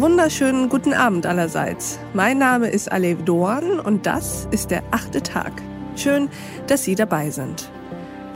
[0.00, 1.98] Wunderschönen guten Abend allerseits.
[2.14, 5.50] Mein Name ist Alev Doan und das ist der achte Tag.
[5.96, 6.28] Schön,
[6.68, 7.68] dass Sie dabei sind.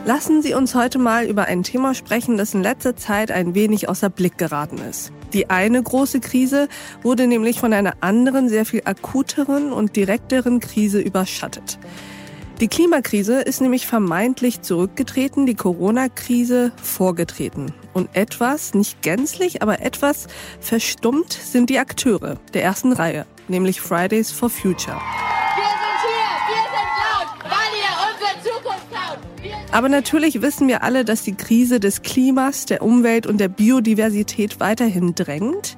[0.05, 3.89] Lassen Sie uns heute mal über ein Thema sprechen, das in letzter Zeit ein wenig
[3.89, 5.13] außer Blick geraten ist.
[5.35, 6.67] Die eine große Krise
[7.03, 11.79] wurde nämlich von einer anderen, sehr viel akuteren und direkteren Krise überschattet.
[12.63, 17.73] Die Klimakrise ist nämlich vermeintlich zurückgetreten, die Corona-Krise vorgetreten.
[17.93, 20.29] Und etwas, nicht gänzlich, aber etwas
[20.61, 25.01] verstummt sind die Akteure der ersten Reihe, nämlich Fridays for Future.
[29.73, 34.61] Aber natürlich wissen wir alle, dass die Krise des Klimas, der Umwelt und der Biodiversität
[34.61, 35.77] weiterhin drängt.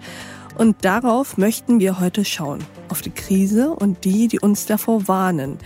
[0.59, 2.63] Und darauf möchten wir heute schauen.
[2.89, 5.59] Auf die Krise und die, die uns davor warnen.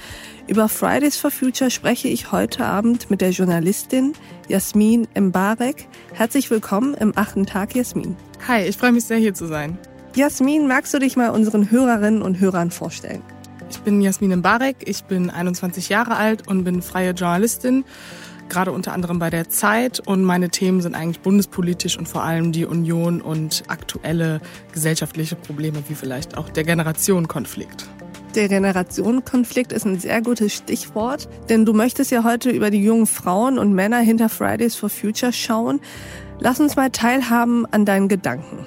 [0.47, 4.13] Über Fridays for Future spreche ich heute Abend mit der Journalistin
[4.49, 5.89] Jasmin Mbarek.
[6.15, 8.17] Herzlich willkommen im achten Tag, Jasmin.
[8.47, 9.77] Hi, ich freue mich sehr, hier zu sein.
[10.15, 13.23] Jasmin, magst du dich mal unseren Hörerinnen und Hörern vorstellen?
[13.71, 17.85] Ich bin Jasmin Mbarek, ich bin 21 Jahre alt und bin freie Journalistin,
[18.49, 20.01] gerade unter anderem bei der Zeit.
[20.01, 24.41] Und meine Themen sind eigentlich bundespolitisch und vor allem die Union und aktuelle
[24.73, 27.89] gesellschaftliche Probleme, wie vielleicht auch der Generationenkonflikt.
[28.35, 33.07] Der Generationenkonflikt ist ein sehr gutes Stichwort, denn du möchtest ja heute über die jungen
[33.07, 35.81] Frauen und Männer hinter Fridays for Future schauen.
[36.39, 38.67] Lass uns mal teilhaben an deinen Gedanken.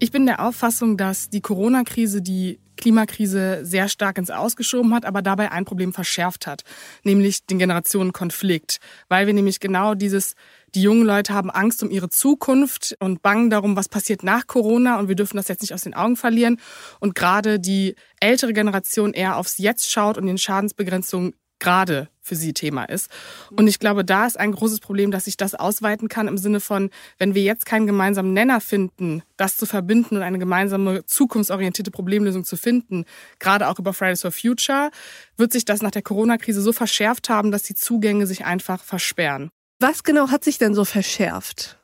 [0.00, 5.22] Ich bin der Auffassung, dass die Corona-Krise die Klimakrise sehr stark ins Ausgeschoben hat, aber
[5.22, 6.62] dabei ein Problem verschärft hat,
[7.02, 10.34] nämlich den Generationenkonflikt, weil wir nämlich genau dieses
[10.74, 14.98] die jungen Leute haben Angst um ihre Zukunft und bangen darum, was passiert nach Corona
[14.98, 16.58] und wir dürfen das jetzt nicht aus den Augen verlieren.
[16.98, 22.52] Und gerade die ältere Generation eher aufs Jetzt schaut und den Schadensbegrenzung gerade für sie
[22.52, 23.10] Thema ist.
[23.50, 26.60] Und ich glaube, da ist ein großes Problem, dass sich das ausweiten kann im Sinne
[26.60, 31.90] von, wenn wir jetzt keinen gemeinsamen Nenner finden, das zu verbinden und eine gemeinsame zukunftsorientierte
[31.90, 33.04] Problemlösung zu finden,
[33.38, 34.90] gerade auch über Fridays for Future,
[35.36, 39.48] wird sich das nach der Corona-Krise so verschärft haben, dass die Zugänge sich einfach versperren.
[39.80, 41.78] Was genau hat sich denn so verschärft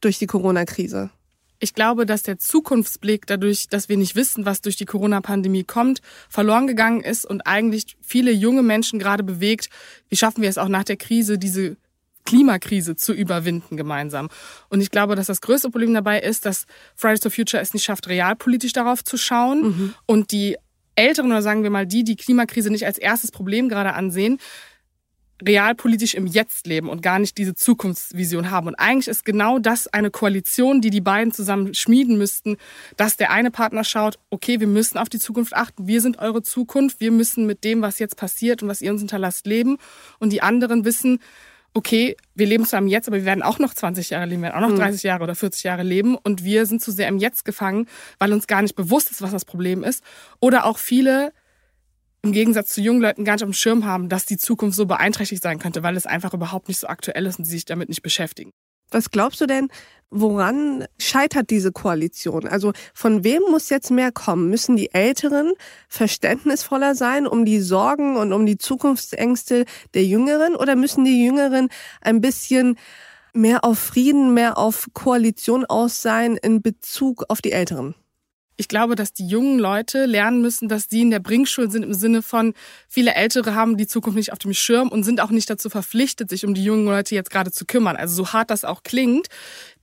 [0.00, 1.10] durch die Corona-Krise?
[1.58, 6.00] Ich glaube, dass der Zukunftsblick dadurch, dass wir nicht wissen, was durch die Corona-Pandemie kommt,
[6.28, 9.68] verloren gegangen ist und eigentlich viele junge Menschen gerade bewegt,
[10.08, 11.76] wie schaffen wir es auch nach der Krise, diese
[12.26, 14.28] Klimakrise zu überwinden gemeinsam.
[14.68, 17.84] Und ich glaube, dass das größte Problem dabei ist, dass Fridays for Future es nicht
[17.84, 19.94] schafft, realpolitisch darauf zu schauen mhm.
[20.04, 20.56] und die
[20.96, 24.38] Älteren oder sagen wir mal die, die Klimakrise nicht als erstes Problem gerade ansehen,
[25.44, 28.68] realpolitisch im Jetzt leben und gar nicht diese Zukunftsvision haben.
[28.68, 32.56] Und eigentlich ist genau das eine Koalition, die die beiden zusammen schmieden müssten,
[32.96, 36.42] dass der eine Partner schaut, okay, wir müssen auf die Zukunft achten, wir sind eure
[36.42, 39.76] Zukunft, wir müssen mit dem, was jetzt passiert und was ihr uns hinterlasst, leben.
[40.18, 41.20] Und die anderen wissen,
[41.74, 44.52] okay, wir leben zwar im Jetzt, aber wir werden auch noch 20 Jahre leben, wir
[44.52, 45.08] werden auch noch 30 mhm.
[45.08, 47.86] Jahre oder 40 Jahre leben und wir sind zu sehr im Jetzt gefangen,
[48.18, 50.02] weil uns gar nicht bewusst ist, was das Problem ist.
[50.40, 51.32] Oder auch viele
[52.22, 54.86] im Gegensatz zu jungen Leuten gar nicht auf dem Schirm haben, dass die Zukunft so
[54.86, 57.88] beeinträchtigt sein könnte, weil es einfach überhaupt nicht so aktuell ist und sie sich damit
[57.88, 58.50] nicht beschäftigen.
[58.90, 59.68] Was glaubst du denn,
[60.10, 62.46] woran scheitert diese Koalition?
[62.46, 64.48] Also von wem muss jetzt mehr kommen?
[64.48, 65.54] Müssen die Älteren
[65.88, 71.68] verständnisvoller sein um die Sorgen und um die Zukunftsängste der Jüngeren oder müssen die Jüngeren
[72.00, 72.78] ein bisschen
[73.32, 77.94] mehr auf Frieden, mehr auf Koalition aus sein in Bezug auf die Älteren?
[78.56, 81.94] Ich glaube, dass die jungen Leute lernen müssen, dass sie in der Bringschule sind im
[81.94, 82.54] Sinne von,
[82.88, 86.30] viele Ältere haben die Zukunft nicht auf dem Schirm und sind auch nicht dazu verpflichtet,
[86.30, 87.96] sich um die jungen Leute jetzt gerade zu kümmern.
[87.96, 89.28] Also so hart das auch klingt,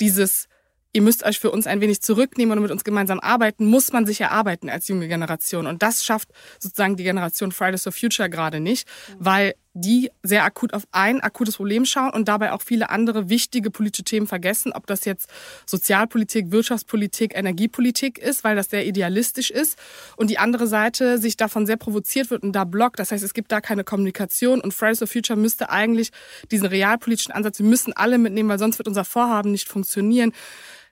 [0.01, 0.47] dieses
[0.93, 4.05] ihr müsst euch für uns ein wenig zurücknehmen und mit uns gemeinsam arbeiten, muss man
[4.05, 5.65] sich erarbeiten als junge Generation.
[5.65, 6.29] Und das schafft
[6.59, 11.57] sozusagen die Generation Fridays for Future gerade nicht, weil die sehr akut auf ein akutes
[11.57, 15.29] Problem schauen und dabei auch viele andere wichtige politische Themen vergessen, ob das jetzt
[15.65, 19.77] Sozialpolitik, Wirtschaftspolitik, Energiepolitik ist, weil das sehr idealistisch ist
[20.15, 22.99] und die andere Seite sich davon sehr provoziert wird und da blockt.
[22.99, 26.11] Das heißt, es gibt da keine Kommunikation und Fridays for Future müsste eigentlich
[26.51, 30.33] diesen realpolitischen Ansatz, wir müssen alle mitnehmen, weil sonst wird unser Vorhaben nicht funktionieren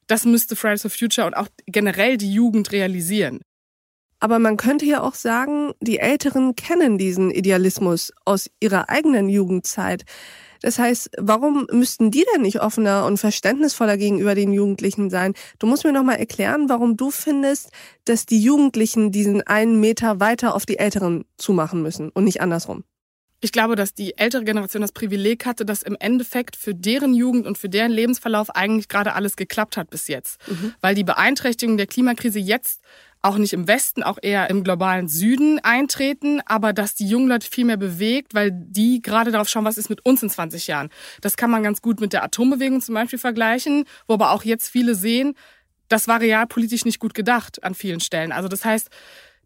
[0.07, 3.39] das müsste Fridays for Future und auch generell die Jugend realisieren.
[4.21, 10.05] Aber man könnte ja auch sagen, die Älteren kennen diesen Idealismus aus ihrer eigenen Jugendzeit.
[10.61, 15.33] Das heißt, warum müssten die denn nicht offener und verständnisvoller gegenüber den Jugendlichen sein?
[15.57, 17.71] Du musst mir noch mal erklären, warum du findest,
[18.05, 22.83] dass die Jugendlichen diesen einen Meter weiter auf die Älteren zumachen müssen und nicht andersrum.
[23.43, 27.47] Ich glaube, dass die ältere Generation das Privileg hatte, dass im Endeffekt für deren Jugend
[27.47, 30.37] und für deren Lebensverlauf eigentlich gerade alles geklappt hat bis jetzt.
[30.47, 30.75] Mhm.
[30.79, 32.81] Weil die Beeinträchtigungen der Klimakrise jetzt
[33.21, 37.47] auch nicht im Westen, auch eher im globalen Süden eintreten, aber dass die jungen Leute
[37.49, 40.89] viel mehr bewegt, weil die gerade darauf schauen, was ist mit uns in 20 Jahren.
[41.21, 44.69] Das kann man ganz gut mit der Atombewegung zum Beispiel vergleichen, wo aber auch jetzt
[44.69, 45.35] viele sehen,
[45.87, 48.31] das war realpolitisch nicht gut gedacht an vielen Stellen.
[48.31, 48.89] Also das heißt,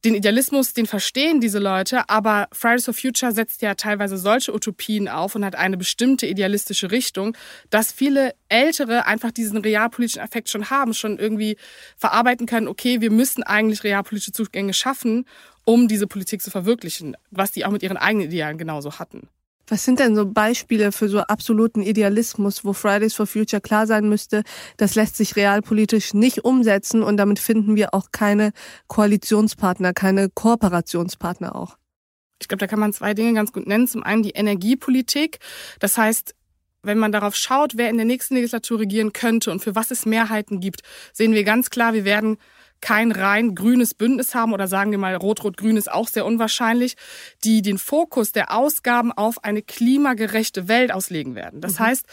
[0.05, 5.09] den Idealismus, den verstehen diese Leute, aber Fridays for Future setzt ja teilweise solche Utopien
[5.09, 7.35] auf und hat eine bestimmte idealistische Richtung,
[7.71, 11.57] dass viele Ältere einfach diesen realpolitischen Effekt schon haben, schon irgendwie
[11.97, 15.25] verarbeiten können, okay, wir müssen eigentlich realpolitische Zugänge schaffen,
[15.65, 19.27] um diese Politik zu verwirklichen, was die auch mit ihren eigenen Idealen genauso hatten.
[19.67, 24.07] Was sind denn so Beispiele für so absoluten Idealismus, wo Fridays for Future klar sein
[24.07, 24.43] müsste,
[24.77, 28.51] das lässt sich realpolitisch nicht umsetzen und damit finden wir auch keine
[28.87, 31.77] Koalitionspartner, keine Kooperationspartner auch?
[32.41, 33.87] Ich glaube, da kann man zwei Dinge ganz gut nennen.
[33.87, 35.39] Zum einen die Energiepolitik.
[35.79, 36.35] Das heißt,
[36.83, 40.05] wenn man darauf schaut, wer in der nächsten Legislatur regieren könnte und für was es
[40.05, 40.81] Mehrheiten gibt,
[41.13, 42.37] sehen wir ganz klar, wir werden
[42.85, 46.97] kein rein grünes Bündnis haben oder sagen wir mal rot-rot-grün ist auch sehr unwahrscheinlich,
[47.43, 51.61] die den Fokus der Ausgaben auf eine klimagerechte Welt auslegen werden.
[51.61, 51.85] Das mhm.
[51.85, 52.05] heißt,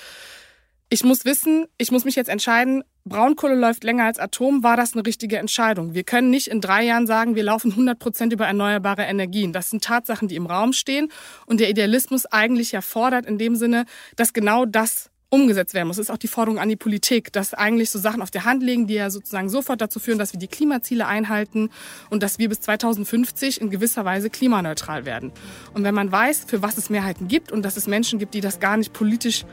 [0.89, 4.95] ich muss wissen, ich muss mich jetzt entscheiden, Braunkohle läuft länger als Atom, war das
[4.95, 5.93] eine richtige Entscheidung?
[5.93, 9.53] Wir können nicht in drei Jahren sagen, wir laufen 100 Prozent über erneuerbare Energien.
[9.53, 11.13] Das sind Tatsachen, die im Raum stehen
[11.45, 13.85] und der Idealismus eigentlich ja fordert in dem Sinne,
[14.17, 15.97] dass genau das umgesetzt werden muss.
[15.97, 18.63] Das ist auch die Forderung an die Politik, dass eigentlich so Sachen auf der Hand
[18.63, 21.71] liegen, die ja sozusagen sofort dazu führen, dass wir die Klimaziele einhalten
[22.11, 25.33] und dass wir bis 2050 in gewisser Weise klimaneutral werden.
[25.73, 28.43] Und wenn man weiß, für was es Mehrheiten gibt und dass es Menschen gibt, die
[28.43, 29.47] das gar nicht politisch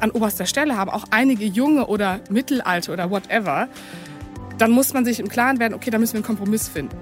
[0.00, 3.68] an oberster Stelle haben, auch einige junge oder mittelalte oder whatever,
[4.58, 6.96] dann muss man sich im Klaren werden, okay, da müssen wir einen Kompromiss finden.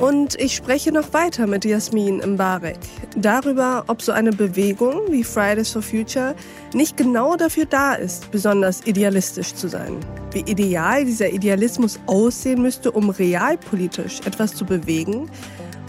[0.00, 2.78] Und ich spreche noch weiter mit Jasmin Mbarek
[3.16, 6.36] darüber, ob so eine Bewegung wie Fridays for Future
[6.72, 9.96] nicht genau dafür da ist, besonders idealistisch zu sein.
[10.30, 15.28] Wie ideal dieser Idealismus aussehen müsste, um realpolitisch etwas zu bewegen.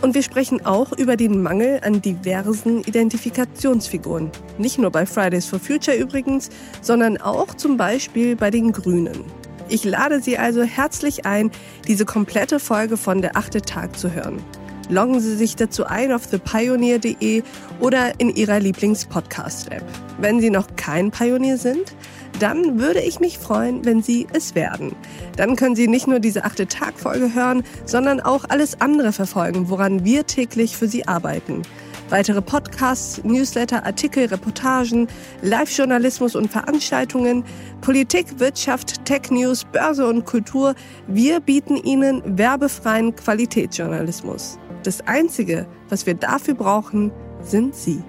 [0.02, 4.32] Und wir sprechen auch über den Mangel an diversen Identifikationsfiguren.
[4.58, 6.50] Nicht nur bei Fridays for Future übrigens,
[6.82, 9.24] sondern auch zum Beispiel bei den Grünen.
[9.72, 11.52] Ich lade Sie also herzlich ein,
[11.88, 14.42] diese komplette Folge von Der achte Tag zu hören.
[14.90, 17.44] Loggen Sie sich dazu ein auf thepioneer.de
[17.80, 19.84] oder in Ihrer Lieblings-Podcast-App.
[20.18, 21.94] Wenn Sie noch kein Pionier sind,
[22.40, 24.96] dann würde ich mich freuen, wenn Sie es werden.
[25.38, 30.04] Dann können Sie nicht nur diese achte Tag-Folge hören, sondern auch alles andere verfolgen, woran
[30.04, 31.62] wir täglich für Sie arbeiten.
[32.10, 35.08] Weitere Podcasts, Newsletter, Artikel, Reportagen,
[35.44, 37.44] Live-Journalismus und Veranstaltungen,
[37.82, 40.74] Politik, Wirtschaft, Tech News, Börse und Kultur.
[41.08, 44.58] Wir bieten Ihnen werbefreien Qualitätsjournalismus.
[44.82, 47.12] Das Einzige, was wir dafür brauchen,
[47.42, 48.02] sind Sie.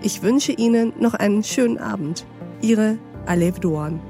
[0.00, 2.24] Ich wünsche Ihnen noch einen schönen Abend.
[2.60, 4.00] Ihre Alev Doan.